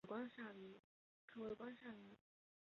[0.03, 0.15] 可
[1.41, 2.17] 为观赏鱼。